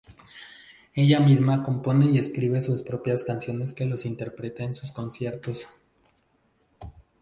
Ella 0.95 1.19
misma 1.19 1.61
compone 1.61 2.09
y 2.09 2.17
escribe 2.17 2.59
sus 2.59 2.81
propias 2.81 3.23
canciones 3.23 3.71
que 3.71 3.85
los 3.85 4.07
interpreta 4.07 4.63
en 4.63 4.73
sus 4.73 4.91
conciertos. 4.91 5.67